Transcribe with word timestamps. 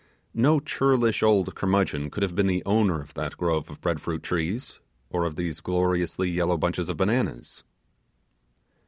No 0.33 0.59
churlish 0.59 1.21
old 1.21 1.53
curmudgeon 1.53 2.09
could 2.09 2.23
have 2.23 2.33
been 2.33 2.47
the 2.47 2.63
owner 2.65 2.99
of 3.01 3.13
that 3.13 3.37
grove 3.37 3.69
of 3.69 3.81
bread 3.81 4.01
fruit 4.01 4.23
trees, 4.23 4.79
or 5.11 5.25
of 5.25 5.35
these 5.35 5.59
gloriously 5.61 6.27
yellow 6.27 6.57
bunches 6.57 6.89
of 6.89 6.97
bananas. 6.97 7.63